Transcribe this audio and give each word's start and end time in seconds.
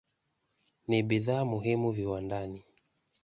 Ni 0.87 0.99
bidhaa 1.09 1.43
muhimu 1.51 1.91
viwandani. 1.91 2.61